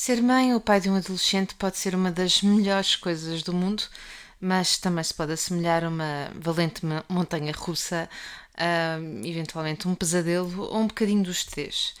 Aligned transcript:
Ser 0.00 0.22
mãe 0.22 0.54
ou 0.54 0.60
pai 0.60 0.80
de 0.80 0.88
um 0.88 0.94
adolescente 0.94 1.56
pode 1.56 1.76
ser 1.76 1.92
uma 1.92 2.12
das 2.12 2.40
melhores 2.40 2.94
coisas 2.94 3.42
do 3.42 3.52
mundo, 3.52 3.82
mas 4.40 4.78
também 4.78 5.02
se 5.02 5.12
pode 5.12 5.32
assemelhar 5.32 5.82
a 5.82 5.88
uma 5.88 6.30
valente 6.36 6.82
montanha 7.08 7.52
russa, 7.52 8.08
eventualmente 9.24 9.88
um 9.88 9.96
pesadelo 9.96 10.68
ou 10.70 10.78
um 10.78 10.86
bocadinho 10.86 11.24
dos 11.24 11.42
três. 11.42 11.94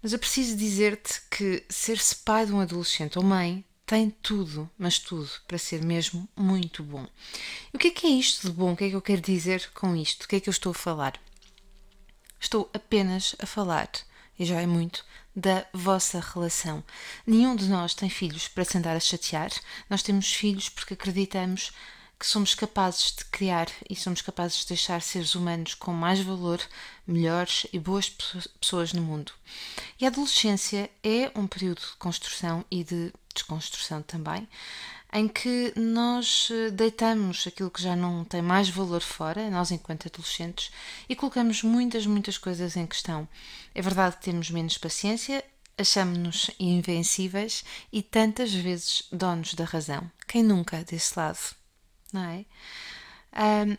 Mas 0.00 0.12
eu 0.12 0.20
preciso 0.20 0.56
dizer-te 0.56 1.20
que 1.28 1.64
ser-se 1.68 2.14
pai 2.14 2.46
de 2.46 2.52
um 2.52 2.60
adolescente 2.60 3.18
ou 3.18 3.24
mãe 3.24 3.64
tem 3.84 4.10
tudo, 4.22 4.70
mas 4.78 5.00
tudo, 5.00 5.28
para 5.48 5.58
ser 5.58 5.82
mesmo 5.82 6.28
muito 6.36 6.84
bom. 6.84 7.04
E 7.74 7.76
o 7.76 7.80
que 7.80 7.88
é 7.88 7.90
que 7.90 8.06
é 8.06 8.10
isto 8.10 8.46
de 8.46 8.52
bom? 8.52 8.74
O 8.74 8.76
que 8.76 8.84
é 8.84 8.90
que 8.90 8.96
eu 8.96 9.02
quero 9.02 9.20
dizer 9.20 9.68
com 9.74 9.96
isto? 9.96 10.22
O 10.22 10.28
que 10.28 10.36
é 10.36 10.40
que 10.40 10.48
eu 10.48 10.52
estou 10.52 10.70
a 10.70 10.74
falar? 10.74 11.20
Estou 12.38 12.70
apenas 12.72 13.34
a 13.40 13.44
falar, 13.44 13.90
e 14.40 14.44
já 14.46 14.58
é 14.58 14.66
muito, 14.66 15.04
da 15.36 15.66
vossa 15.70 16.18
relação. 16.18 16.82
Nenhum 17.26 17.54
de 17.54 17.68
nós 17.68 17.92
tem 17.92 18.08
filhos 18.08 18.48
para 18.48 18.64
se 18.64 18.78
andar 18.78 18.96
a 18.96 19.00
chatear. 19.00 19.50
Nós 19.90 20.02
temos 20.02 20.32
filhos 20.32 20.70
porque 20.70 20.94
acreditamos 20.94 21.72
que 22.18 22.26
somos 22.26 22.54
capazes 22.54 23.14
de 23.16 23.26
criar 23.26 23.68
e 23.88 23.94
somos 23.94 24.22
capazes 24.22 24.60
de 24.60 24.68
deixar 24.68 25.02
seres 25.02 25.34
humanos 25.34 25.74
com 25.74 25.92
mais 25.92 26.20
valor, 26.20 26.58
melhores 27.06 27.66
e 27.70 27.78
boas 27.78 28.08
pessoas 28.08 28.94
no 28.94 29.02
mundo. 29.02 29.30
E 30.00 30.06
a 30.06 30.08
adolescência 30.08 30.90
é 31.04 31.30
um 31.34 31.46
período 31.46 31.82
de 31.82 31.96
construção 31.98 32.64
e 32.70 32.82
de 32.82 33.12
desconstrução 33.34 34.00
também, 34.00 34.48
em 35.12 35.26
que 35.26 35.72
nós 35.76 36.48
eh, 36.52 36.70
deitamos 36.70 37.46
aquilo 37.46 37.70
que 37.70 37.82
já 37.82 37.96
não 37.96 38.24
tem 38.24 38.40
mais 38.40 38.68
valor 38.68 39.00
fora, 39.00 39.50
nós 39.50 39.70
enquanto 39.70 40.06
adolescentes, 40.06 40.70
e 41.08 41.16
colocamos 41.16 41.62
muitas, 41.62 42.06
muitas 42.06 42.38
coisas 42.38 42.76
em 42.76 42.86
questão. 42.86 43.28
É 43.74 43.82
verdade 43.82 44.16
que 44.16 44.22
temos 44.22 44.50
menos 44.50 44.78
paciência, 44.78 45.44
achamos-nos 45.76 46.50
invencíveis 46.60 47.64
e 47.92 48.02
tantas 48.02 48.52
vezes 48.52 49.08
donos 49.10 49.54
da 49.54 49.64
razão. 49.64 50.10
Quem 50.28 50.42
nunca 50.42 50.84
desse 50.84 51.18
lado, 51.18 51.38
não 52.12 52.22
é? 52.22 52.44
Um, 53.66 53.76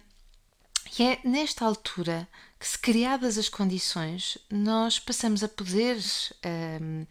e 0.99 1.03
é 1.03 1.19
nesta 1.23 1.65
altura 1.65 2.27
que, 2.59 2.67
se 2.67 2.77
criadas 2.77 3.37
as 3.37 3.47
condições, 3.47 4.37
nós 4.49 4.99
passamos 4.99 5.43
a 5.43 5.47
poder 5.47 5.97
um, 6.81 7.05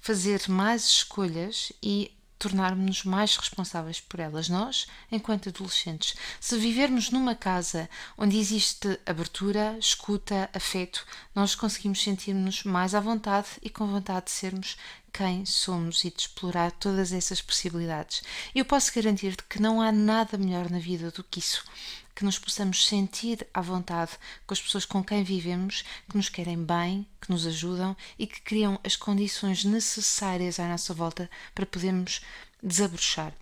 fazer 0.00 0.48
mais 0.48 0.86
escolhas 0.86 1.72
e 1.82 2.15
tornarmos-nos 2.38 3.04
mais 3.04 3.36
responsáveis 3.36 4.00
por 4.00 4.20
elas, 4.20 4.48
nós, 4.48 4.86
enquanto 5.10 5.48
adolescentes. 5.48 6.14
Se 6.40 6.56
vivermos 6.58 7.10
numa 7.10 7.34
casa 7.34 7.88
onde 8.16 8.38
existe 8.38 8.98
abertura, 9.06 9.76
escuta, 9.78 10.50
afeto, 10.52 11.04
nós 11.34 11.54
conseguimos 11.54 12.02
sentir-nos 12.02 12.64
mais 12.64 12.94
à 12.94 13.00
vontade 13.00 13.48
e 13.62 13.70
com 13.70 13.86
vontade 13.86 14.26
de 14.26 14.32
sermos 14.32 14.76
quem 15.16 15.46
somos 15.46 16.04
e 16.04 16.10
de 16.10 16.20
explorar 16.20 16.70
todas 16.72 17.10
essas 17.10 17.40
possibilidades. 17.40 18.22
Eu 18.54 18.64
posso 18.64 18.92
garantir-te 18.94 19.42
que 19.44 19.62
não 19.62 19.80
há 19.80 19.90
nada 19.90 20.36
melhor 20.36 20.68
na 20.68 20.78
vida 20.78 21.10
do 21.10 21.24
que 21.24 21.38
isso 21.38 21.64
que 22.14 22.24
nos 22.24 22.38
possamos 22.38 22.86
sentir 22.86 23.46
à 23.52 23.60
vontade 23.60 24.12
com 24.46 24.54
as 24.54 24.60
pessoas 24.60 24.86
com 24.86 25.04
quem 25.04 25.22
vivemos, 25.22 25.84
que 26.08 26.16
nos 26.16 26.30
querem 26.30 26.56
bem, 26.64 27.06
que 27.20 27.30
nos 27.30 27.46
ajudam 27.46 27.94
e 28.18 28.26
que 28.26 28.40
criam 28.40 28.80
as 28.82 28.96
condições 28.96 29.64
necessárias 29.64 30.58
à 30.58 30.66
nossa 30.66 30.94
volta 30.94 31.30
para 31.54 31.66
podermos 31.66 32.22
desabrochar. 32.62 33.34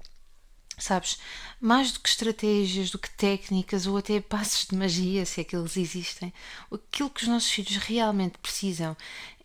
Sabes, 0.76 1.18
mais 1.60 1.92
do 1.92 2.00
que 2.00 2.08
estratégias, 2.08 2.90
do 2.90 2.98
que 2.98 3.10
técnicas 3.10 3.86
ou 3.86 3.96
até 3.96 4.20
passos 4.20 4.66
de 4.66 4.76
magia, 4.76 5.24
se 5.24 5.40
é 5.40 5.44
que 5.44 5.54
eles 5.54 5.76
existem, 5.76 6.32
aquilo 6.72 7.10
que 7.10 7.22
os 7.22 7.28
nossos 7.28 7.50
filhos 7.50 7.76
realmente 7.76 8.38
precisam 8.38 8.96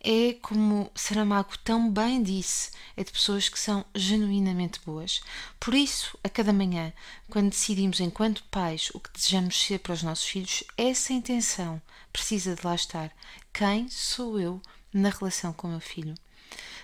é, 0.02 0.34
como 0.40 0.90
Saramago 0.94 1.56
tão 1.58 1.90
bem 1.90 2.22
disse, 2.22 2.70
é 2.96 3.04
de 3.04 3.12
pessoas 3.12 3.48
que 3.48 3.58
são 3.58 3.84
genuinamente 3.94 4.80
boas. 4.84 5.20
Por 5.58 5.74
isso, 5.74 6.18
a 6.24 6.28
cada 6.28 6.52
manhã, 6.52 6.92
quando 7.28 7.50
decidimos 7.50 8.00
enquanto 8.00 8.42
pais 8.44 8.90
o 8.94 9.00
que 9.00 9.12
desejamos 9.12 9.60
ser 9.60 9.78
para 9.78 9.92
os 9.92 10.02
nossos 10.02 10.24
filhos, 10.24 10.64
essa 10.76 11.12
intenção 11.12 11.80
precisa 12.12 12.54
de 12.54 12.64
lá 12.64 12.74
estar. 12.74 13.12
Quem 13.52 13.88
sou 13.90 14.40
eu 14.40 14.60
na 14.92 15.10
relação 15.10 15.52
com 15.52 15.68
o 15.68 15.70
meu 15.70 15.80
filho? 15.80 16.14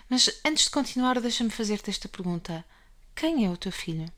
Mas 0.09 0.31
antes 0.45 0.65
de 0.65 0.71
continuar, 0.71 1.19
deixa-me 1.21 1.51
fazer-te 1.51 1.91
esta 1.91 2.09
pergunta: 2.09 2.65
quem 3.15 3.47
é 3.47 3.51
o 3.51 3.57
teu 3.57 3.73
filho? 3.73 4.13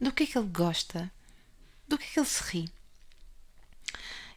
Do 0.00 0.12
que 0.12 0.24
é 0.24 0.26
que 0.26 0.38
ele 0.38 0.48
gosta? 0.48 1.10
Do 1.88 1.96
que 1.96 2.04
é 2.04 2.08
que 2.08 2.18
ele 2.20 2.26
se 2.26 2.42
ri? 2.44 2.72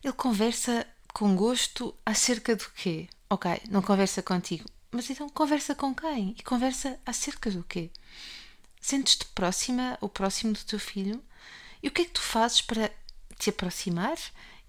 Ele 0.04 0.14
conversa 0.14 0.86
com 1.14 1.36
gosto 1.36 1.96
acerca 2.06 2.56
do 2.56 2.70
quê? 2.72 3.10
Ok, 3.30 3.62
não 3.70 3.82
conversa 3.82 4.22
contigo, 4.22 4.66
mas 4.92 5.10
então 5.10 5.28
conversa 5.30 5.76
com 5.76 5.94
quem? 5.94 6.36
E 6.38 6.44
conversa 6.44 7.00
acerca 7.06 7.52
do 7.52 7.64
quê? 7.64 7.90
Sentes-te 8.80 9.26
próxima 9.26 9.98
ou 10.00 10.08
próximo 10.08 10.54
do 10.54 10.64
teu 10.64 10.80
filho? 10.80 11.24
E 11.82 11.88
o 11.88 11.92
que 11.92 12.04
é 12.04 12.06
que 12.06 12.12
tu 12.12 12.22
fazes 12.22 12.62
para 12.62 12.92
te 13.38 13.50
aproximar? 13.50 14.18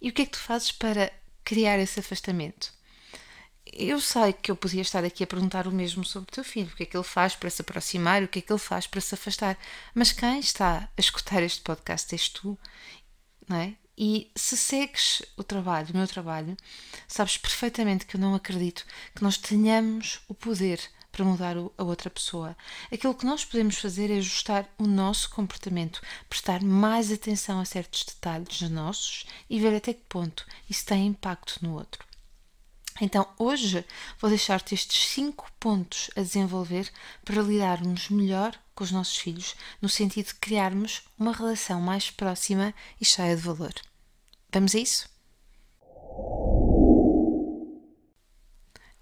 E 0.00 0.08
o 0.08 0.12
que 0.12 0.22
é 0.22 0.26
que 0.26 0.32
tu 0.32 0.38
fazes 0.38 0.72
para 0.72 1.12
criar 1.44 1.78
esse 1.78 2.00
afastamento? 2.00 2.72
Eu 3.72 4.00
sei 4.00 4.32
que 4.32 4.50
eu 4.50 4.56
podia 4.56 4.82
estar 4.82 5.04
aqui 5.04 5.24
a 5.24 5.26
perguntar 5.26 5.66
o 5.66 5.72
mesmo 5.72 6.04
sobre 6.04 6.30
o 6.30 6.32
teu 6.32 6.44
filho, 6.44 6.70
o 6.72 6.76
que 6.76 6.84
é 6.84 6.86
que 6.86 6.96
ele 6.96 7.04
faz 7.04 7.34
para 7.34 7.50
se 7.50 7.62
aproximar, 7.62 8.22
o 8.22 8.28
que 8.28 8.38
é 8.38 8.42
que 8.42 8.52
ele 8.52 8.58
faz 8.58 8.86
para 8.86 9.00
se 9.00 9.14
afastar. 9.14 9.58
Mas 9.94 10.12
quem 10.12 10.38
está 10.40 10.88
a 10.96 11.00
escutar 11.00 11.42
este 11.42 11.60
podcast 11.62 12.14
és 12.14 12.28
tu, 12.28 12.58
não 13.48 13.56
é? 13.56 13.74
E 13.96 14.30
se 14.36 14.56
segues 14.56 15.22
o 15.36 15.42
trabalho, 15.42 15.88
o 15.92 15.96
meu 15.96 16.06
trabalho, 16.06 16.56
sabes 17.08 17.36
perfeitamente 17.36 18.06
que 18.06 18.16
eu 18.16 18.20
não 18.20 18.34
acredito 18.34 18.86
que 19.14 19.22
nós 19.22 19.36
tenhamos 19.36 20.20
o 20.28 20.34
poder 20.34 20.80
para 21.10 21.24
mudar 21.24 21.56
a 21.56 21.82
outra 21.82 22.08
pessoa. 22.08 22.56
Aquilo 22.92 23.14
que 23.14 23.26
nós 23.26 23.44
podemos 23.44 23.76
fazer 23.76 24.10
é 24.10 24.18
ajustar 24.18 24.68
o 24.78 24.86
nosso 24.86 25.30
comportamento, 25.30 26.00
prestar 26.28 26.62
mais 26.62 27.10
atenção 27.10 27.58
a 27.58 27.64
certos 27.64 28.04
detalhes 28.04 28.60
nossos 28.70 29.26
e 29.50 29.58
ver 29.58 29.74
até 29.74 29.92
que 29.92 30.04
ponto 30.08 30.46
isso 30.70 30.86
tem 30.86 31.08
impacto 31.08 31.58
no 31.60 31.74
outro. 31.74 32.07
Então, 33.00 33.26
hoje 33.38 33.84
vou 34.18 34.28
deixar-te 34.28 34.74
estes 34.74 35.08
cinco 35.08 35.50
pontos 35.58 36.10
a 36.16 36.20
desenvolver 36.20 36.90
para 37.24 37.42
lidarmos 37.42 38.08
melhor 38.08 38.58
com 38.74 38.84
os 38.84 38.90
nossos 38.90 39.16
filhos, 39.16 39.54
no 39.80 39.88
sentido 39.88 40.26
de 40.26 40.34
criarmos 40.34 41.02
uma 41.18 41.32
relação 41.32 41.80
mais 41.80 42.10
próxima 42.10 42.74
e 43.00 43.04
cheia 43.04 43.36
de 43.36 43.42
valor. 43.42 43.72
Vamos 44.52 44.74
a 44.74 44.78
isso? 44.78 45.08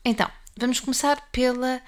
Então, 0.05 0.31
vamos 0.56 0.81
começar 0.81 1.31
pela 1.31 1.83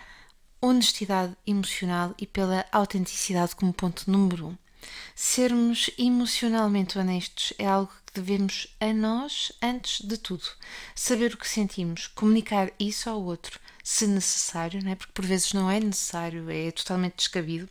honestidade 0.60 1.36
emocional 1.46 2.14
e 2.18 2.26
pela 2.26 2.66
autenticidade 2.72 3.54
como 3.54 3.72
ponto 3.72 4.10
número 4.10 4.48
um. 4.48 4.58
Sermos 5.14 5.90
emocionalmente 5.98 6.98
honestos 6.98 7.52
é 7.58 7.66
algo 7.66 7.92
devemos 8.20 8.66
a 8.80 8.92
nós 8.92 9.52
antes 9.62 10.06
de 10.06 10.18
tudo. 10.18 10.44
Saber 10.94 11.34
o 11.34 11.36
que 11.36 11.48
sentimos, 11.48 12.06
comunicar 12.08 12.70
isso 12.78 13.08
ao 13.08 13.22
outro, 13.22 13.58
se 13.82 14.06
necessário, 14.06 14.82
não 14.82 14.92
é? 14.92 14.94
porque 14.94 15.12
por 15.12 15.24
vezes 15.24 15.52
não 15.52 15.70
é 15.70 15.80
necessário, 15.80 16.50
é 16.50 16.70
totalmente 16.70 17.16
descabido, 17.16 17.68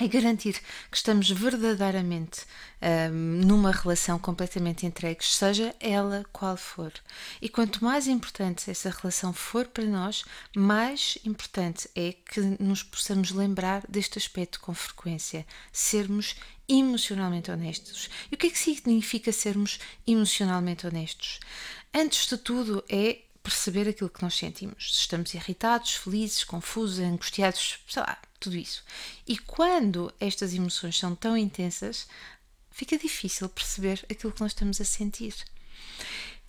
é 0.00 0.08
garantir 0.08 0.60
que 0.90 0.96
estamos 0.96 1.30
verdadeiramente 1.30 2.42
um, 3.12 3.44
numa 3.44 3.70
relação 3.70 4.18
completamente 4.18 4.86
entregues, 4.86 5.34
seja 5.34 5.74
ela 5.78 6.24
qual 6.32 6.56
for. 6.56 6.92
E 7.40 7.48
quanto 7.48 7.84
mais 7.84 8.06
importante 8.06 8.70
essa 8.70 8.90
relação 8.90 9.32
for 9.32 9.66
para 9.66 9.84
nós, 9.84 10.24
mais 10.56 11.18
importante 11.24 11.88
é 11.94 12.12
que 12.12 12.40
nos 12.58 12.82
possamos 12.82 13.30
lembrar 13.30 13.82
deste 13.88 14.18
aspecto 14.18 14.60
com 14.60 14.72
frequência, 14.72 15.46
sermos 15.70 16.36
emocionalmente 16.66 17.50
honestos. 17.50 18.08
E 18.30 18.34
o 18.34 18.38
que 18.38 18.46
é 18.46 18.50
que 18.50 18.58
significa 18.58 19.32
sermos 19.32 19.78
emocionalmente 20.06 20.86
honestos? 20.86 21.40
Antes 21.92 22.26
de 22.26 22.38
tudo, 22.38 22.82
é 22.88 23.18
perceber 23.42 23.88
aquilo 23.88 24.08
que 24.08 24.22
nós 24.22 24.34
sentimos. 24.34 24.94
Se 24.94 25.00
estamos 25.00 25.34
irritados, 25.34 25.96
felizes, 25.96 26.44
confusos, 26.44 27.00
angustiados, 27.00 27.80
sei 27.88 28.02
lá, 28.02 28.18
tudo 28.40 28.56
isso. 28.56 28.82
E 29.26 29.38
quando 29.38 30.12
estas 30.18 30.54
emoções 30.54 30.98
são 30.98 31.14
tão 31.14 31.36
intensas, 31.36 32.08
fica 32.70 32.98
difícil 32.98 33.48
perceber 33.48 34.04
aquilo 34.10 34.32
que 34.32 34.40
nós 34.40 34.52
estamos 34.52 34.80
a 34.80 34.84
sentir. 34.84 35.34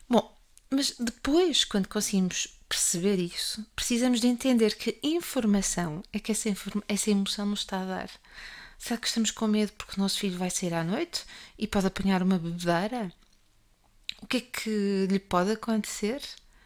Bom, 0.10 0.36
mas 0.70 0.96
depois, 0.98 1.64
quando 1.66 1.88
conseguimos 1.88 2.48
perceber 2.68 3.20
isso, 3.20 3.66
precisamos 3.76 4.22
de 4.22 4.28
entender 4.28 4.76
que 4.76 4.98
informação 5.04 6.02
é 6.14 6.20
que 6.20 6.32
essa, 6.32 6.50
essa 6.88 7.12
emoção 7.12 7.46
nos 7.46 7.60
está 7.60 7.82
a 7.82 7.86
dar. 7.86 8.10
Será 8.80 8.98
que 8.98 9.08
estamos 9.08 9.30
com 9.30 9.46
medo 9.46 9.74
porque 9.74 10.00
o 10.00 10.02
nosso 10.02 10.18
filho 10.18 10.38
vai 10.38 10.50
sair 10.50 10.74
à 10.74 10.84
noite 10.84 11.24
e 11.60 11.68
pode 11.68 11.88
apanhar 11.88 12.24
uma 12.24 12.40
bebedeira? 12.40 13.12
O 14.22 14.28
que 14.28 14.38
é 14.38 14.42
que 14.42 15.08
lhe 15.10 15.20
pode 15.20 15.52
acontecer? 15.52 16.22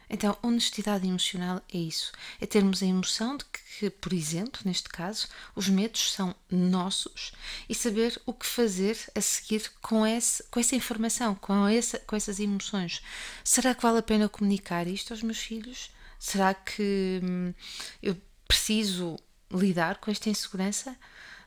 Então, 0.09 0.37
honestidade 0.41 1.07
emocional 1.07 1.61
é 1.73 1.77
isso. 1.77 2.11
É 2.39 2.45
termos 2.45 2.81
a 2.81 2.85
emoção 2.85 3.37
de 3.37 3.45
que, 3.45 3.89
por 3.89 4.13
exemplo, 4.13 4.61
neste 4.65 4.87
caso, 4.89 5.27
os 5.55 5.67
medos 5.67 6.11
são 6.11 6.35
nossos 6.49 7.31
e 7.67 7.75
saber 7.75 8.19
o 8.25 8.33
que 8.33 8.45
fazer 8.45 8.97
a 9.13 9.21
seguir 9.21 9.71
com, 9.81 10.05
esse, 10.05 10.43
com 10.43 10.59
essa 10.59 10.75
informação, 10.75 11.35
com, 11.35 11.67
essa, 11.67 11.99
com 11.99 12.15
essas 12.15 12.39
emoções. 12.39 13.01
Será 13.43 13.73
que 13.73 13.81
vale 13.81 13.99
a 13.99 14.03
pena 14.03 14.29
comunicar 14.29 14.87
isto 14.87 15.11
aos 15.11 15.23
meus 15.23 15.39
filhos? 15.39 15.91
Será 16.19 16.53
que 16.53 17.19
hum, 17.23 17.53
eu 18.01 18.15
preciso 18.47 19.17
lidar 19.51 19.97
com 19.97 20.11
esta 20.11 20.29
insegurança? 20.29 20.95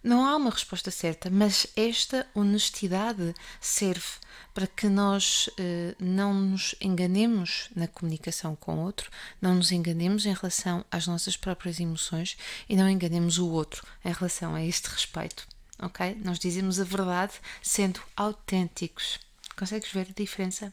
Não 0.02 0.24
há 0.24 0.36
uma 0.36 0.50
resposta 0.50 0.90
certa, 0.90 1.28
mas 1.28 1.66
esta 1.76 2.26
honestidade 2.34 3.34
serve 3.60 4.06
para 4.54 4.66
que 4.66 4.88
nós 4.88 5.50
eh, 5.58 5.94
não 5.98 6.34
nos 6.34 6.74
enganemos 6.80 7.68
na 7.74 7.86
comunicação 7.88 8.56
com 8.56 8.76
o 8.76 8.84
outro, 8.84 9.10
não 9.40 9.54
nos 9.54 9.72
enganemos 9.72 10.26
em 10.26 10.34
relação 10.34 10.84
às 10.90 11.06
nossas 11.06 11.36
próprias 11.36 11.80
emoções 11.80 12.36
e 12.68 12.76
não 12.76 12.88
enganemos 12.88 13.38
o 13.38 13.48
outro 13.48 13.86
em 14.04 14.12
relação 14.12 14.54
a 14.54 14.64
este 14.64 14.88
respeito. 14.88 15.46
Ok? 15.80 16.16
Nós 16.24 16.38
dizemos 16.38 16.80
a 16.80 16.84
verdade 16.84 17.34
sendo 17.62 18.00
autênticos. 18.16 19.18
Consegues 19.56 19.92
ver 19.92 20.08
a 20.10 20.20
diferença? 20.20 20.72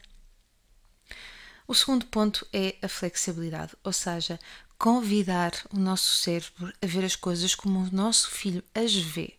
O 1.68 1.74
segundo 1.74 2.06
ponto 2.06 2.46
é 2.52 2.76
a 2.80 2.88
flexibilidade, 2.88 3.72
ou 3.82 3.92
seja, 3.92 4.38
convidar 4.78 5.52
o 5.72 5.78
nosso 5.78 6.18
cérebro 6.18 6.72
a 6.82 6.86
ver 6.86 7.04
as 7.04 7.16
coisas 7.16 7.54
como 7.54 7.80
o 7.80 7.90
nosso 7.90 8.30
filho 8.30 8.62
as 8.74 8.94
vê, 8.94 9.34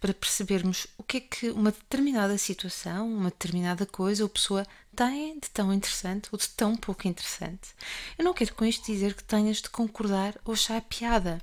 para 0.00 0.12
percebermos 0.12 0.86
o 0.98 1.02
que 1.02 1.18
é 1.18 1.20
que 1.20 1.50
uma 1.50 1.70
determinada 1.70 2.36
situação, 2.36 3.12
uma 3.12 3.30
determinada 3.30 3.86
coisa 3.86 4.22
ou 4.24 4.28
pessoa 4.28 4.66
tem 4.94 5.38
de 5.38 5.48
tão 5.50 5.72
interessante 5.72 6.28
ou 6.32 6.38
de 6.38 6.48
tão 6.48 6.76
pouco 6.76 7.06
interessante. 7.06 7.70
Eu 8.18 8.24
não 8.24 8.34
quero 8.34 8.54
com 8.54 8.64
isto 8.64 8.84
dizer 8.84 9.14
que 9.14 9.24
tenhas 9.24 9.58
de 9.58 9.70
concordar 9.70 10.36
ou 10.44 10.54
achar 10.54 10.80
piada. 10.82 11.40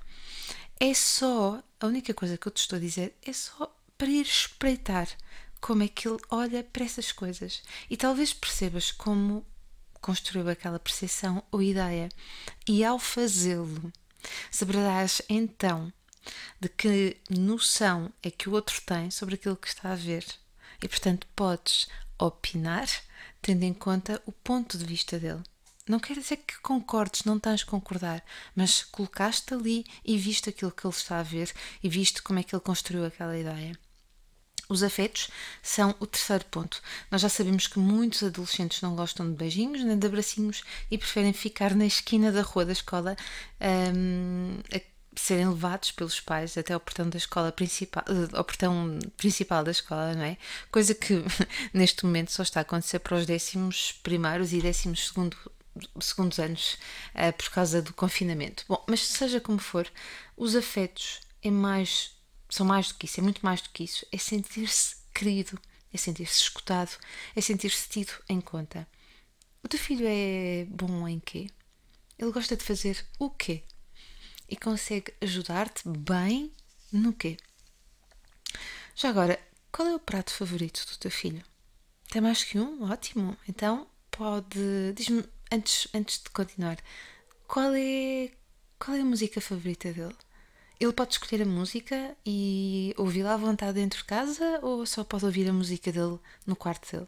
É 0.80 0.94
só, 0.94 1.62
a 1.80 1.88
única 1.88 2.14
coisa 2.14 2.38
que 2.38 2.48
eu 2.48 2.52
te 2.52 2.62
estou 2.62 2.78
a 2.78 2.82
dizer 2.82 3.16
é 3.26 3.34
só 3.34 3.74
para 3.98 4.08
ir 4.08 4.26
espreitar 4.26 5.08
como 5.60 5.84
é 5.84 5.88
que 5.88 6.08
ele 6.08 6.20
olha 6.30 6.64
para 6.64 6.86
essas 6.86 7.12
coisas 7.12 7.64
e 7.90 7.98
talvez 7.98 8.34
percebas 8.34 8.92
como 8.92 9.44
construiu 10.02 10.50
aquela 10.50 10.80
percepção 10.80 11.44
ou 11.52 11.62
ideia. 11.62 12.10
E 12.68 12.84
ao 12.84 13.00
fazê-lo, 13.00 13.92
saberás 14.52 15.22
então 15.30 15.92
de 16.60 16.70
que 16.70 17.18
noção 17.30 18.12
é 18.22 18.30
que 18.30 18.50
o 18.50 18.54
outro 18.54 18.82
tem 18.82 19.10
sobre 19.12 19.36
aquilo 19.36 19.56
que 19.56 19.68
está 19.68 19.92
a 19.92 19.96
ver. 19.96 20.26
E 20.82 20.88
portanto 20.88 21.28
podes 21.36 21.88
opinar 22.20 22.88
tendo 23.42 23.64
em 23.64 23.74
conta 23.74 24.22
o 24.26 24.32
ponto 24.32 24.78
de 24.78 24.86
vista 24.86 25.20
dele. 25.20 25.44
Não 25.88 26.00
quer 26.00 26.18
dizer 26.18 26.38
que 26.38 26.60
concordes, 26.60 27.24
não 27.24 27.40
tens 27.40 27.62
de 27.62 27.66
concordar, 27.66 28.22
mas 28.54 28.84
colocaste 28.84 29.54
ali 29.54 29.86
e 30.04 30.18
viste 30.18 30.50
aquilo 30.50 30.72
que 30.72 30.86
ele 30.86 30.94
está 30.94 31.20
a 31.20 31.24
ver 31.24 31.54
e 31.82 31.88
viste 31.88 32.22
como 32.22 32.40
é 32.40 32.44
que 32.44 32.54
ele 32.54 32.62
construiu 32.62 33.06
aquela 33.06 33.38
ideia. 33.38 33.80
Os 34.69 34.84
afetos 34.84 35.30
são 35.64 35.96
o 36.00 36.06
terceiro 36.06 36.44
ponto. 36.46 36.81
Nós 37.10 37.22
já 37.22 37.30
sabemos 37.30 37.68
que 37.68 37.80
muitos 37.80 38.22
adolescentes 38.22 38.81
não 38.81 38.96
gostam 38.96 39.30
de 39.30 39.38
beijinhos 39.38 39.84
nem 39.84 39.98
de 39.98 40.08
abracinhos 40.08 40.64
e 40.92 40.98
preferem 40.98 41.31
ficar 41.31 41.74
na 41.74 41.86
esquina 41.86 42.31
da 42.31 42.42
rua 42.42 42.66
da 42.66 42.74
escola 42.74 43.16
um, 43.96 44.60
a 44.74 44.81
serem 45.16 45.48
levados 45.50 45.92
pelos 45.92 46.19
pais 46.19 46.58
até 46.58 46.74
ao 46.74 46.80
portão 46.80 47.10
da 47.10 47.18
escola 47.18 47.52
principal, 47.52 48.04
ao 48.34 48.44
portão 48.44 49.00
principal 49.18 49.64
da 49.64 49.72
escola, 49.72 50.14
não 50.14 50.24
é? 50.24 50.38
Coisa 50.72 50.94
que 50.94 51.24
neste 51.74 52.06
momento 52.06 52.31
só 52.31 52.44
está 52.44 52.60
a 52.60 52.62
acontecer 52.62 53.00
para 53.00 53.18
os 53.18 53.25
décimos 53.25 53.94
primeiros 54.04 54.54
e 54.54 54.62
décimos 54.62 55.08
segundo, 55.08 55.38
segundos 56.00 56.40
anos 56.40 56.78
uh, 57.16 57.34
por 57.34 57.50
causa 57.50 57.81
do 57.81 57.94
confinamento. 57.94 58.63
Bom, 58.68 58.84
mas 58.88 59.02
seja 59.08 59.40
como 59.40 59.60
for, 59.60 59.88
os 60.36 60.56
afetos 60.56 61.22
é 61.42 61.50
mais 61.50 62.17
são 62.50 62.66
mais 62.66 62.90
do 62.90 62.96
que 62.96 63.06
isso, 63.06 63.20
é 63.20 63.24
muito 63.24 63.46
mais 63.46 63.62
do 63.62 63.70
que 63.70 63.84
isso. 63.84 64.06
É 64.12 64.18
sentir-se 64.18 64.96
querido, 65.14 65.60
é 65.94 65.98
sentir-se 65.98 66.42
escutado, 66.42 66.92
é 67.36 67.42
sentir-se 67.42 67.90
tido 67.90 68.14
em 68.30 68.40
conta. 68.40 68.88
O 69.64 69.68
teu 69.68 69.80
filho 69.80 70.06
é 70.08 70.66
bom 70.70 71.08
em 71.08 71.20
quê? 71.20 71.50
Ele 72.18 72.32
gosta 72.32 72.56
de 72.56 72.64
fazer 72.64 73.06
o 73.20 73.30
quê? 73.30 73.64
E 74.50 74.56
consegue 74.56 75.14
ajudar-te 75.22 75.88
bem 75.88 76.54
no 76.92 77.14
quê? 77.14 77.38
Já 78.96 79.10
agora, 79.10 79.40
qual 79.72 79.88
é 79.88 79.96
o 79.96 80.00
prato 80.00 80.32
favorito 80.32 80.86
do 80.88 80.98
teu 80.98 81.12
filho? 81.12 81.44
Tem 82.10 82.22
mais 82.22 82.44
que 82.44 82.58
um? 82.58 82.90
Ótimo! 82.90 83.38
Então 83.48 83.88
pode. 84.10 84.94
Diz-me, 84.96 85.24
antes, 85.52 85.88
antes 85.94 86.24
de 86.24 86.30
continuar, 86.30 86.78
qual 87.48 87.74
é, 87.76 88.32
qual 88.80 88.96
é 88.98 89.02
a 89.02 89.06
música 89.06 89.42
favorita 89.42 89.92
dele? 89.92 90.16
Ele 90.79 90.94
pode 90.94 91.13
escolher 91.13 91.41
a 91.41 91.45
música 91.45 92.15
e 92.25 92.94
ouvi-la 92.97 93.33
à 93.33 93.38
vontade 93.38 93.74
dentro 93.74 94.00
de 94.00 94.06
casa 94.06 94.59
ou 94.62 94.85
só 94.85 95.03
pode 95.03 95.25
ouvir 95.25 95.50
a 95.50 95.53
música 95.53 95.91
dele 95.91 96.19
no 96.45 96.56
quarto 96.56 96.91
dele? 96.91 97.07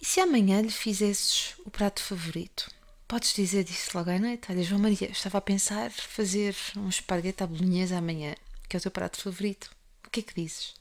E 0.00 0.06
se 0.06 0.20
amanhã 0.20 0.60
lhe 0.60 0.70
fizesses 0.70 1.54
o 1.64 1.70
prato 1.70 2.00
favorito? 2.00 2.70
Podes 3.08 3.34
dizer 3.34 3.64
disso 3.64 3.90
logo 3.94 4.10
à 4.10 4.18
noite. 4.18 4.50
Olha, 4.50 4.62
João 4.62 4.80
Maria, 4.80 5.10
estava 5.10 5.38
a 5.38 5.40
pensar 5.40 5.90
fazer 5.90 6.54
um 6.76 6.88
esparguete 6.88 7.42
à 7.42 7.46
bolonhesa 7.46 7.98
amanhã, 7.98 8.34
que 8.68 8.76
é 8.76 8.78
o 8.78 8.80
teu 8.82 8.90
prato 8.90 9.20
favorito. 9.20 9.70
O 10.06 10.10
que 10.10 10.20
é 10.20 10.22
que 10.22 10.34
dizes? 10.34 10.74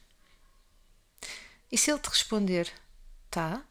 E 1.72 1.78
se 1.78 1.90
ele 1.90 2.00
te 2.00 2.10
responder, 2.10 2.72
tá? 3.32 3.66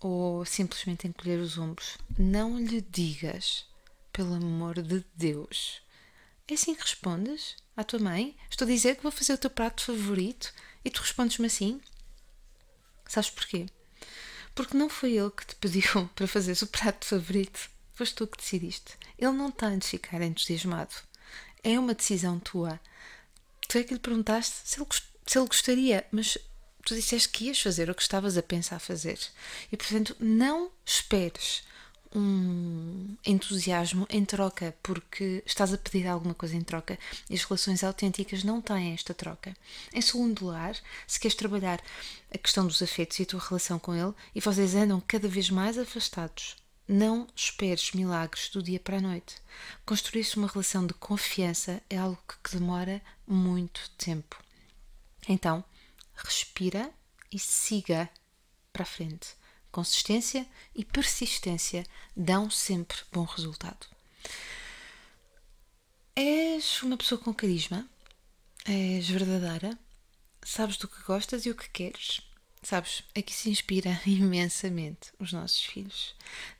Ou 0.00 0.44
simplesmente 0.44 1.06
encolher 1.06 1.38
os 1.38 1.56
ombros, 1.58 1.96
não 2.18 2.58
lhe 2.58 2.80
digas, 2.80 3.66
pelo 4.12 4.34
amor 4.34 4.82
de 4.82 5.04
Deus, 5.14 5.80
é 6.48 6.54
assim 6.54 6.74
que 6.74 6.82
respondes 6.82 7.56
à 7.76 7.82
tua 7.82 7.98
mãe? 7.98 8.36
Estou 8.50 8.66
a 8.66 8.70
dizer 8.70 8.96
que 8.96 9.02
vou 9.02 9.12
fazer 9.12 9.32
o 9.32 9.38
teu 9.38 9.50
prato 9.50 9.82
favorito 9.82 10.52
e 10.84 10.90
tu 10.90 11.00
respondes-me 11.00 11.46
assim? 11.46 11.80
Sabes 13.08 13.30
porquê? 13.30 13.66
Porque 14.54 14.76
não 14.76 14.88
foi 14.88 15.12
ele 15.12 15.30
que 15.30 15.46
te 15.46 15.54
pediu 15.56 16.08
para 16.14 16.26
fazeres 16.26 16.62
o 16.62 16.66
prato 16.66 17.06
favorito. 17.06 17.70
Foste 17.94 18.14
tu 18.14 18.26
que 18.26 18.36
decidiste. 18.36 18.96
Ele 19.18 19.32
não 19.32 19.50
tem 19.50 19.78
de 19.78 19.86
ficar 19.86 20.20
entusiasmado. 20.20 20.94
É 21.62 21.78
uma 21.78 21.94
decisão 21.94 22.38
tua. 22.38 22.78
Tu 23.68 23.78
é 23.78 23.84
que 23.84 23.94
lhe 23.94 24.00
perguntaste 24.00 24.54
se 24.64 24.78
ele, 24.78 24.88
se 25.26 25.38
ele 25.38 25.46
gostaria, 25.46 26.06
mas 26.10 26.36
tu 26.84 26.94
disseste 26.94 27.30
que 27.30 27.46
ias 27.46 27.60
fazer 27.60 27.88
o 27.88 27.94
que 27.94 28.02
estavas 28.02 28.36
a 28.36 28.42
pensar 28.42 28.78
fazer. 28.78 29.18
E 29.72 29.76
portanto, 29.76 30.14
não 30.20 30.70
esperes 30.84 31.62
um 32.14 33.16
entusiasmo 33.26 34.06
em 34.08 34.24
troca, 34.24 34.76
porque 34.82 35.42
estás 35.44 35.72
a 35.72 35.78
pedir 35.78 36.06
alguma 36.06 36.34
coisa 36.34 36.56
em 36.56 36.62
troca 36.62 36.98
e 37.28 37.34
as 37.34 37.42
relações 37.42 37.82
autênticas 37.82 38.44
não 38.44 38.60
têm 38.60 38.92
esta 38.92 39.12
troca. 39.12 39.56
Em 39.92 40.00
segundo 40.00 40.46
lugar, 40.46 40.76
se 41.06 41.18
queres 41.18 41.36
trabalhar 41.36 41.82
a 42.32 42.38
questão 42.38 42.66
dos 42.66 42.80
afetos 42.80 43.18
e 43.18 43.22
a 43.22 43.26
tua 43.26 43.40
relação 43.40 43.78
com 43.78 43.94
ele 43.94 44.14
e 44.34 44.40
vocês 44.40 44.74
andam 44.74 45.02
cada 45.06 45.28
vez 45.28 45.50
mais 45.50 45.76
afastados, 45.76 46.56
não 46.86 47.26
esperes 47.34 47.92
milagres 47.92 48.48
do 48.50 48.62
dia 48.62 48.78
para 48.78 48.98
a 48.98 49.00
noite. 49.00 49.36
Construir 49.84 50.26
uma 50.36 50.48
relação 50.48 50.86
de 50.86 50.94
confiança 50.94 51.82
é 51.90 51.98
algo 51.98 52.22
que 52.26 52.56
demora 52.56 53.02
muito 53.26 53.90
tempo. 53.96 54.38
Então, 55.28 55.64
respira 56.14 56.90
e 57.32 57.38
siga 57.38 58.08
para 58.72 58.82
a 58.82 58.86
frente 58.86 59.34
consistência 59.74 60.46
e 60.72 60.84
persistência 60.84 61.84
dão 62.16 62.48
sempre 62.48 62.96
bom 63.10 63.24
resultado. 63.24 63.88
És 66.14 66.80
uma 66.84 66.96
pessoa 66.96 67.20
com 67.20 67.34
carisma, 67.34 67.84
és 68.64 69.08
verdadeira, 69.08 69.76
sabes 70.44 70.76
do 70.76 70.86
que 70.86 71.02
gostas 71.02 71.44
e 71.44 71.50
o 71.50 71.56
que 71.56 71.68
queres. 71.70 72.20
Sabes, 72.64 73.02
aqui 73.14 73.30
se 73.30 73.50
inspira 73.50 74.00
imensamente 74.06 75.12
os 75.20 75.34
nossos 75.34 75.62
filhos. 75.62 76.14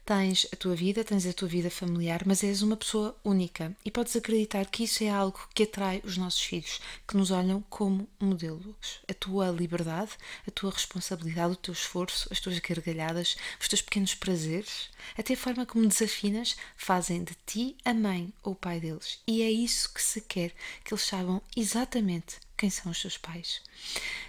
Tens 0.04 0.46
a 0.52 0.56
tua 0.56 0.76
vida, 0.76 1.02
tens 1.02 1.24
a 1.24 1.32
tua 1.32 1.48
vida 1.48 1.70
familiar, 1.70 2.24
mas 2.26 2.44
és 2.44 2.60
uma 2.60 2.76
pessoa 2.76 3.18
única 3.24 3.74
e 3.82 3.90
podes 3.90 4.14
acreditar 4.14 4.66
que 4.66 4.84
isso 4.84 5.02
é 5.02 5.08
algo 5.08 5.48
que 5.54 5.62
atrai 5.62 6.02
os 6.04 6.18
nossos 6.18 6.42
filhos, 6.42 6.78
que 7.08 7.16
nos 7.16 7.30
olham 7.30 7.64
como 7.70 8.06
modelos. 8.20 9.00
A 9.08 9.14
tua 9.14 9.48
liberdade, 9.48 10.10
a 10.46 10.50
tua 10.50 10.70
responsabilidade, 10.70 11.54
o 11.54 11.56
teu 11.56 11.72
esforço, 11.72 12.28
as 12.30 12.38
tuas 12.38 12.58
gargalhadas, 12.58 13.34
os 13.58 13.66
teus 13.66 13.80
pequenos 13.80 14.14
prazeres, 14.14 14.90
até 15.16 15.32
a 15.32 15.38
forma 15.38 15.64
como 15.64 15.88
desafinas, 15.88 16.54
fazem 16.76 17.24
de 17.24 17.34
ti 17.46 17.78
a 17.82 17.94
mãe 17.94 18.30
ou 18.42 18.52
o 18.52 18.56
pai 18.56 18.78
deles. 18.78 19.20
E 19.26 19.40
é 19.40 19.50
isso 19.50 19.90
que 19.90 20.02
se 20.02 20.20
quer, 20.20 20.52
que 20.84 20.92
eles 20.92 21.02
saibam 21.02 21.40
exatamente 21.56 22.36
quem 22.58 22.68
são 22.68 22.92
os 22.92 23.00
seus 23.00 23.16
pais. 23.16 23.62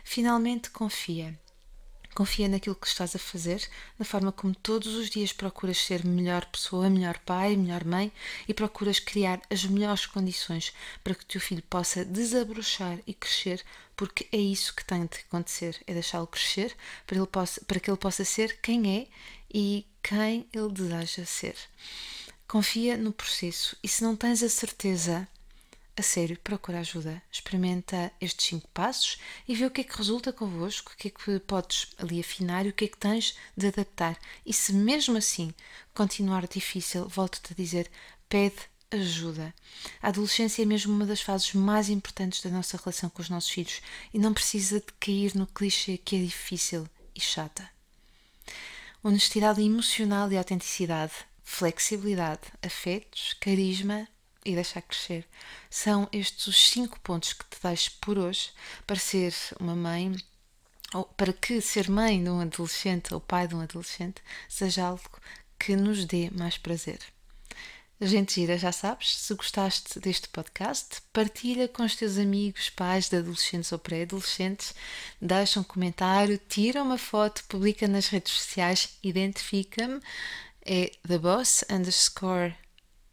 Finalmente, 0.05 0.69
confia 0.69 1.37
Confia 2.15 2.47
naquilo 2.47 2.77
que 2.77 2.87
estás 2.87 3.13
a 3.13 3.19
fazer, 3.19 3.61
na 3.99 4.05
forma 4.05 4.31
como 4.31 4.55
todos 4.55 4.95
os 4.95 5.09
dias 5.09 5.33
procuras 5.33 5.77
ser 5.77 6.05
melhor 6.05 6.45
pessoa, 6.45 6.89
melhor 6.89 7.19
pai, 7.19 7.57
melhor 7.57 7.83
mãe 7.83 8.09
e 8.47 8.53
procuras 8.53 8.99
criar 8.99 9.41
as 9.49 9.65
melhores 9.65 10.05
condições 10.05 10.73
para 11.03 11.13
que 11.13 11.23
o 11.23 11.27
teu 11.27 11.41
filho 11.41 11.61
possa 11.69 12.05
desabrochar 12.05 12.99
e 13.05 13.13
crescer, 13.13 13.61
porque 13.97 14.29
é 14.31 14.37
isso 14.37 14.73
que 14.73 14.85
tem 14.85 15.01
de 15.05 15.17
acontecer, 15.27 15.77
é 15.85 15.93
deixá-lo 15.93 16.25
crescer 16.25 16.73
para, 17.05 17.17
ele 17.17 17.27
possa, 17.27 17.59
para 17.65 17.81
que 17.81 17.89
ele 17.91 17.97
possa 17.97 18.23
ser 18.23 18.61
quem 18.61 18.97
é 18.97 19.07
e 19.53 19.85
quem 20.01 20.47
ele 20.53 20.71
deseja 20.71 21.25
ser. 21.25 21.55
Confia 22.47 22.95
no 22.95 23.11
processo 23.11 23.75
e 23.83 23.89
se 23.89 24.01
não 24.01 24.15
tens 24.15 24.41
a 24.41 24.47
certeza 24.47 25.27
a 25.97 26.01
sério, 26.01 26.37
procura 26.43 26.79
ajuda. 26.79 27.21
Experimenta 27.31 28.11
estes 28.19 28.47
cinco 28.47 28.67
passos 28.69 29.17
e 29.47 29.55
vê 29.55 29.65
o 29.65 29.71
que 29.71 29.81
é 29.81 29.83
que 29.83 29.97
resulta 29.97 30.33
convosco, 30.33 30.91
o 30.91 30.97
que 30.97 31.07
é 31.07 31.11
que 31.11 31.39
podes 31.39 31.87
ali 31.97 32.19
afinar 32.19 32.65
e 32.65 32.69
o 32.69 32.73
que 32.73 32.85
é 32.85 32.87
que 32.87 32.97
tens 32.97 33.37
de 33.55 33.67
adaptar. 33.67 34.17
E 34.45 34.51
se 34.51 34.73
mesmo 34.73 35.17
assim 35.17 35.53
continuar 35.93 36.47
difícil, 36.47 37.07
volto-te 37.07 37.53
a 37.53 37.55
dizer, 37.55 37.89
pede 38.27 38.57
ajuda. 38.91 39.53
A 40.01 40.09
adolescência 40.09 40.63
é 40.63 40.65
mesmo 40.65 40.93
uma 40.93 41.05
das 41.05 41.21
fases 41.21 41.53
mais 41.53 41.89
importantes 41.89 42.41
da 42.41 42.49
nossa 42.49 42.77
relação 42.77 43.09
com 43.09 43.21
os 43.21 43.29
nossos 43.29 43.49
filhos 43.49 43.81
e 44.13 44.19
não 44.19 44.33
precisa 44.33 44.79
de 44.79 44.87
cair 44.99 45.33
no 45.35 45.47
clichê 45.47 45.97
que 45.97 46.15
é 46.17 46.19
difícil 46.19 46.87
e 47.15 47.21
chata. 47.21 47.69
Honestidade 49.01 49.61
emocional 49.61 50.31
e 50.31 50.37
autenticidade, 50.37 51.13
flexibilidade, 51.43 52.41
afetos, 52.61 53.33
carisma 53.39 54.07
e 54.45 54.55
deixar 54.55 54.81
crescer. 54.81 55.27
São 55.69 56.07
estes 56.11 56.47
os 56.47 56.69
cinco 56.69 56.99
pontos 56.99 57.33
que 57.33 57.43
te 57.45 57.57
deixo 57.61 57.91
por 57.99 58.17
hoje 58.17 58.51
para 58.85 58.95
ser 58.95 59.33
uma 59.59 59.75
mãe 59.75 60.15
ou 60.93 61.03
para 61.03 61.33
que 61.33 61.59
ser 61.59 61.89
mãe 61.89 62.23
de 62.23 62.29
um 62.29 62.39
adolescente 62.39 63.13
ou 63.13 63.19
pai 63.19 63.47
de 63.47 63.55
um 63.55 63.61
adolescente 63.61 64.21
seja 64.47 64.85
algo 64.85 65.19
que 65.59 65.75
nos 65.75 66.05
dê 66.05 66.29
mais 66.31 66.57
prazer. 66.57 66.99
Gente 67.99 68.35
gira, 68.35 68.57
já 68.57 68.73
sabes, 68.73 69.17
se 69.17 69.33
gostaste 69.33 70.01
deste 70.01 70.27
podcast, 70.27 71.01
partilha 71.13 71.65
com 71.67 71.81
os 71.81 71.95
teus 71.95 72.17
amigos, 72.17 72.69
pais 72.69 73.07
de 73.07 73.15
adolescentes 73.15 73.71
ou 73.71 73.79
pré-adolescentes, 73.79 74.75
deixa 75.21 75.61
um 75.61 75.63
comentário, 75.63 76.37
tira 76.37 76.83
uma 76.83 76.97
foto, 76.97 77.45
publica 77.45 77.87
nas 77.87 78.07
redes 78.07 78.33
sociais, 78.33 78.97
identifica-me, 79.01 80.01
é 80.65 80.91
the 81.07 81.17
boss 81.17 81.63
underscore 81.69 82.53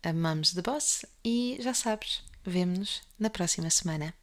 a 0.02 0.12
Mums 0.12 0.54
the 0.54 0.62
Boss 0.62 1.04
e 1.24 1.58
já 1.60 1.74
sabes, 1.74 2.22
vemo-nos 2.44 3.02
na 3.18 3.30
próxima 3.30 3.70
semana. 3.70 4.14